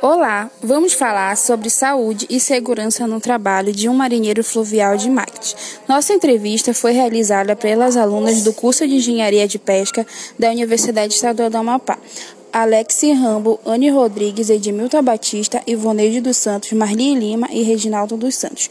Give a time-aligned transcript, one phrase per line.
[0.00, 5.56] Olá, vamos falar sobre saúde e segurança no trabalho de um marinheiro fluvial de Macte.
[5.88, 10.06] Nossa entrevista foi realizada pelas alunas do curso de Engenharia de Pesca
[10.38, 11.98] da Universidade Estadual do Amapá.
[12.52, 18.70] Alexi Rambo, Anne Rodrigues, Edmilton Batista, Ivoneide dos Santos, Marli Lima e Reginaldo dos Santos.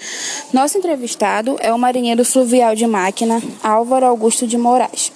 [0.53, 5.11] Nosso entrevistado é o marinheiro fluvial de máquina Álvaro Augusto de Moraes.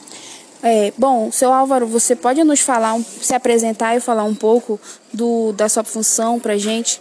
[0.61, 4.79] É, bom, seu Álvaro, você pode nos falar, se apresentar e falar um pouco
[5.13, 6.99] do, da sua função para gente?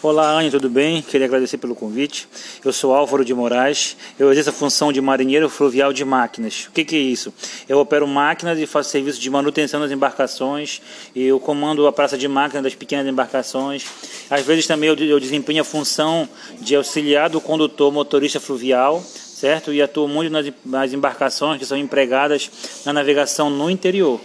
[0.00, 1.00] Olá, Anne, tudo bem?
[1.02, 2.28] Queria agradecer pelo convite.
[2.62, 6.66] Eu sou Álvaro de Moraes, eu exerço a função de marinheiro fluvial de máquinas.
[6.68, 7.32] O que, que é isso?
[7.66, 10.82] Eu opero máquinas e faço serviço de manutenção das embarcações,
[11.16, 13.86] eu comando a praça de máquinas das pequenas embarcações.
[14.30, 16.28] Às vezes também eu, eu desempenho a função
[16.60, 19.02] de auxiliar do condutor motorista fluvial,
[19.38, 19.72] certo?
[19.72, 22.50] E atuo muito nas, nas embarcações que são empregadas
[22.84, 24.20] na navegação no interior.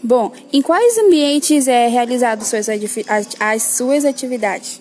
[0.00, 4.80] Bom, em quais ambientes é realizado suas, as, as suas atividades?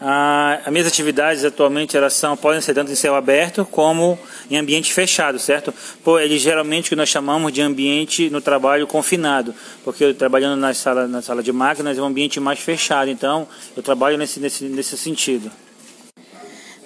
[0.00, 4.18] Ah, as minhas atividades atualmente elas são, podem ser tanto em céu aberto como
[4.50, 5.72] em ambiente fechado, certo?
[6.04, 10.74] Pô, eles geralmente que nós chamamos de ambiente no trabalho confinado, porque eu trabalhando na
[10.74, 14.64] sala, na sala de máquinas é um ambiente mais fechado, então eu trabalho nesse, nesse,
[14.64, 15.50] nesse sentido.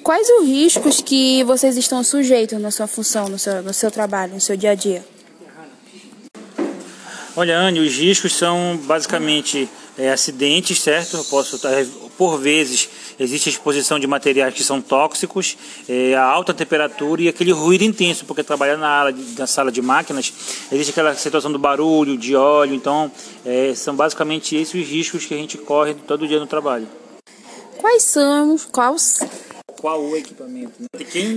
[0.08, 4.32] Quais os riscos que vocês estão sujeitos na sua função, no seu, no seu trabalho,
[4.32, 5.04] no seu dia a dia?
[7.36, 11.18] Olha, Anne, os riscos são basicamente é, acidentes, certo?
[11.18, 11.60] Eu posso
[12.16, 12.88] por vezes
[13.20, 18.24] existe exposição de materiais que são tóxicos, é, a alta temperatura e aquele ruído intenso,
[18.24, 20.32] porque trabalhar na, ala, na sala de máquinas
[20.72, 23.12] existe aquela situação do barulho, de óleo, então
[23.44, 26.88] é, são basicamente esses os riscos que a gente corre todo dia no trabalho.
[27.76, 29.20] Quais são, quais
[29.78, 30.72] qual o equipamento?
[30.80, 30.88] Né?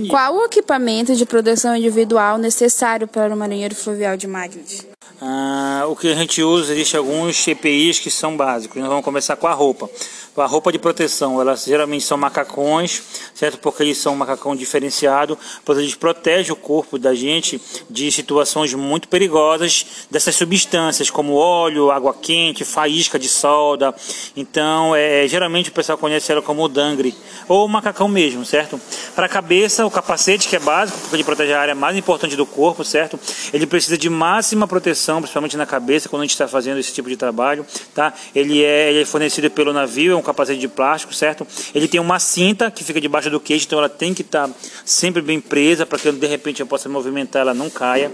[0.08, 4.84] Qual o equipamento de proteção individual necessário para o marinheiro fluvial de Magnus?
[5.20, 8.76] Ah, o que a gente usa, existe alguns EPIs que são básicos.
[8.80, 9.88] Nós vamos começar com a roupa.
[10.34, 13.02] A roupa de proteção, elas geralmente são macacões,
[13.34, 13.58] certo?
[13.58, 17.60] Porque eles são um macacão diferenciado, pois eles protegem o corpo da gente
[17.90, 23.94] de situações muito perigosas dessas substâncias, como óleo, água quente, faísca de solda.
[24.34, 27.14] Então, é, geralmente o pessoal conhece ela como dangre,
[27.46, 28.80] ou o macacão mesmo, certo?
[29.14, 32.36] Para a cabeça, o capacete, que é básico, porque ele protege a área mais importante
[32.36, 33.18] do corpo, certo?
[33.52, 37.08] Ele precisa de máxima proteção, principalmente na cabeça, quando a gente está fazendo esse tipo
[37.08, 38.12] de trabalho, tá?
[38.34, 41.46] Ele é, ele é fornecido pelo navio, é um capacete de plástico, certo?
[41.74, 44.54] Ele tem uma cinta que fica debaixo do queixo, então ela tem que estar tá
[44.84, 48.12] sempre bem presa para que de repente eu possa movimentar, ela não caia.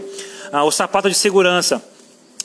[0.53, 1.83] Ah, o sapato de segurança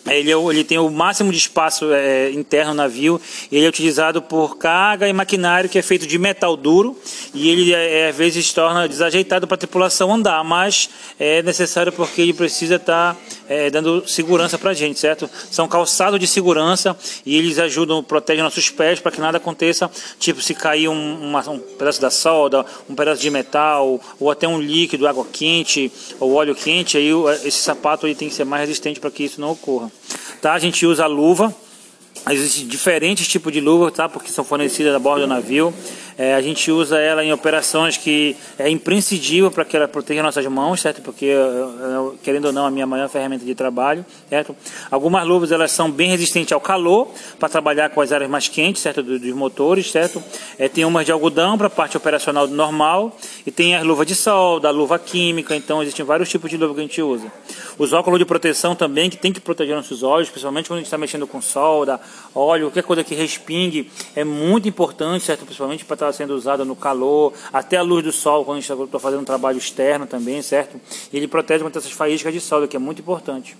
[0.06, 3.22] ele, é ele, tem o máximo de espaço é, interno no navio.
[3.52, 6.97] Ele é utilizado por carga e maquinário que é feito de metal duro
[7.34, 12.22] e ele é, às vezes torna desajeitado para a tripulação andar, mas é necessário porque
[12.22, 15.30] ele precisa estar tá, é, dando segurança para a gente, certo?
[15.50, 19.90] São calçados de segurança e eles ajudam, protegem nossos pés para que nada aconteça,
[20.20, 24.47] tipo se cair um, uma, um pedaço da solda, um pedaço de metal ou até
[24.47, 25.90] um líquido, água quente
[26.20, 27.09] ou óleo quente, aí
[27.46, 29.92] esse sapato ele tem que ser mais resistente para que isso não ocorra.
[30.41, 30.53] Tá?
[30.53, 31.55] A gente usa luva,
[32.29, 34.07] Existem diferentes tipos de luva, tá?
[34.07, 35.73] Porque são fornecidas a bordo do navio.
[36.17, 40.45] É, a gente usa ela em operações que é imprescindível para que ela proteja nossas
[40.45, 41.01] mãos, certo?
[41.01, 41.33] Porque,
[42.21, 44.55] querendo ou não, a minha maior ferramenta de trabalho, certo?
[44.89, 48.81] Algumas luvas elas são bem resistentes ao calor, para trabalhar com as áreas mais quentes,
[48.81, 49.03] certo?
[49.03, 50.23] Dos, dos motores, certo?
[50.57, 54.15] É, tem umas de algodão para a parte operacional normal, e tem as luvas de
[54.15, 57.31] sol, da luva química, então existem vários tipos de luva que a gente usa.
[57.77, 60.87] Os óculos de proteção também, que tem que proteger nossos olhos, principalmente quando a gente
[60.87, 61.99] está mexendo com solda,
[62.33, 65.45] óleo, qualquer coisa que respingue, é muito importante, certo?
[65.45, 68.71] Principalmente para estar sendo usada no calor, até a luz do sol, quando a gente
[68.71, 70.79] está tá fazendo um trabalho externo também, certo?
[71.11, 73.57] Ele protege contra essas faíscas de solda, que é muito importante.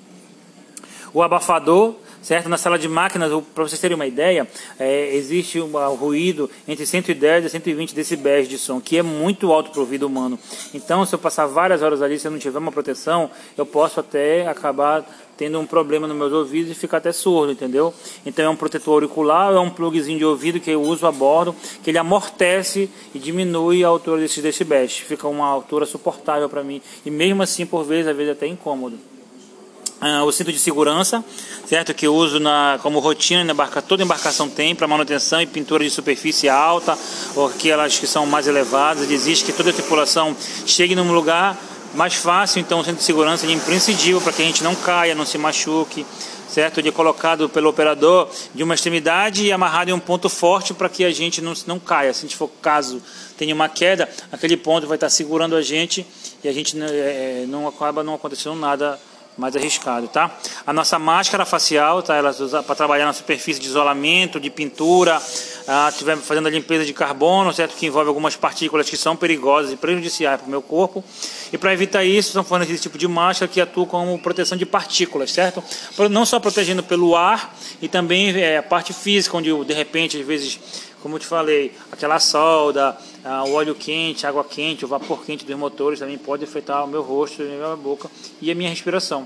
[1.13, 2.50] O abafador, certo?
[2.50, 4.47] Na sala de máquinas, para vocês terem uma ideia,
[4.79, 9.69] é, existe um, ruído entre 110 e 120 decibéis de som, que é muito alto
[9.69, 10.39] para o ouvido humano.
[10.73, 14.00] Então, se eu passar várias horas ali, se eu não tiver uma proteção, eu posso
[14.00, 15.06] até acabar
[15.38, 17.94] tendo um problema nos meus ouvidos e ficar até surdo, entendeu?
[18.25, 21.56] Então é um protetor auricular, é um plugzinho de ouvido que eu uso a bordo,
[21.83, 24.98] que ele amortece e diminui a altura desses decibéis.
[24.98, 26.81] Fica uma altura suportável para mim.
[27.06, 28.98] E mesmo assim, por vezes, às vezes até incômodo.
[30.05, 31.23] Ah, o cinto de segurança,
[31.65, 31.94] certo?
[31.94, 35.89] Que eu uso na, como rotina, na toda embarcação tem para manutenção e pintura de
[35.89, 37.00] superfície alta,
[37.38, 39.09] ou aquelas que são mais elevadas.
[39.09, 40.35] Existe que toda a tripulação
[40.65, 41.57] chegue num lugar
[41.94, 45.15] mais fácil, então o centro de segurança é imprescindível para que a gente não caia,
[45.15, 46.05] não se machuque,
[46.50, 46.81] certo?
[46.81, 50.89] Ele é colocado pelo operador de uma extremidade e amarrado em um ponto forte para
[50.89, 52.13] que a gente não, não caia.
[52.13, 53.01] Se a gente for caso
[53.38, 56.05] tenha uma queda, aquele ponto vai estar segurando a gente
[56.44, 59.00] e a gente é, é não acaba não acontecendo nada
[59.38, 60.31] mais arriscado, tá?
[60.65, 62.15] A nossa máscara facial, tá?
[62.15, 65.21] Ela usa para trabalhar na superfície de isolamento, de pintura,
[65.68, 67.75] ah, tiver fazendo a limpeza de carbono, certo?
[67.75, 71.03] Que envolve algumas partículas que são perigosas e prejudiciais para o meu corpo.
[71.51, 74.65] E para evitar isso, estão falando esse tipo de máscara que atua como proteção de
[74.65, 75.63] partículas, certo?
[76.09, 80.25] Não só protegendo pelo ar e também é, a parte física, onde de repente, às
[80.25, 80.59] vezes,
[81.01, 85.46] como eu te falei, aquela solda, ah, o óleo quente, água quente, o vapor quente
[85.46, 88.10] dos motores também pode afetar o meu rosto, a minha boca
[88.42, 89.25] e a minha respiração.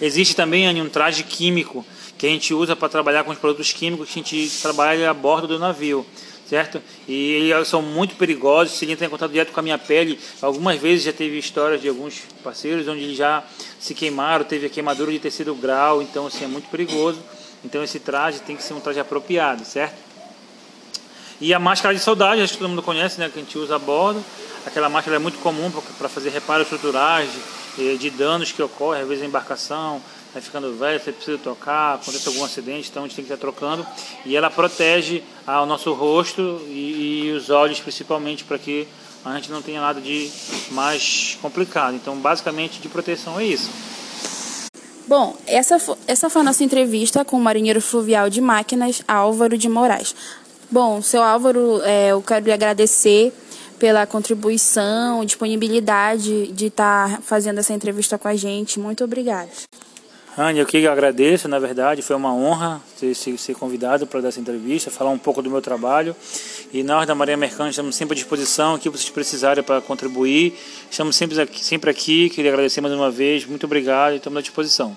[0.00, 1.84] Existe também um traje químico
[2.18, 5.14] que a gente usa para trabalhar com os produtos químicos que a gente trabalha a
[5.14, 6.04] bordo do navio,
[6.48, 6.82] certo?
[7.08, 10.18] E eles são muito perigosos, se ele entrar em contato direto com a minha pele,
[10.42, 13.44] algumas vezes já teve histórias de alguns parceiros onde já
[13.78, 17.20] se queimaram, teve a queimadura de terceiro grau, então assim é muito perigoso.
[17.64, 20.09] Então esse traje tem que ser um traje apropriado, certo?
[21.40, 23.76] E a máscara de soldagem, acho que todo mundo conhece, né, que a gente usa
[23.76, 24.22] a bordo.
[24.66, 27.30] Aquela máscara é muito comum para fazer reparos estruturais
[27.76, 30.02] de, de, danos que ocorrem, às vezes a embarcação
[30.32, 33.40] vai ficando velha, você precisa tocar, acontece algum acidente, então a gente tem que estar
[33.40, 33.86] trocando.
[34.24, 38.86] E ela protege o nosso rosto e, e os olhos principalmente para que
[39.24, 40.30] a gente não tenha nada de
[40.70, 41.94] mais complicado.
[41.94, 43.70] Então, basicamente, de proteção é isso.
[45.06, 45.76] Bom, essa,
[46.06, 50.14] essa foi a nossa entrevista com o marinheiro fluvial de máquinas Álvaro de Moraes.
[50.70, 53.32] Bom, seu Álvaro, é, eu quero lhe agradecer
[53.76, 58.78] pela contribuição, disponibilidade de estar tá fazendo essa entrevista com a gente.
[58.78, 59.48] Muito obrigada.
[60.38, 64.38] Anne, eu que agradeço, na verdade, foi uma honra ter, ser convidado para dar essa
[64.38, 66.14] entrevista, falar um pouco do meu trabalho.
[66.72, 70.56] E nós da Marinha Mercante estamos sempre à disposição, que vocês precisarem para contribuir.
[70.88, 74.40] Estamos sempre aqui, sempre aqui, queria agradecer mais uma vez, muito obrigado e estamos à
[74.40, 74.96] disposição.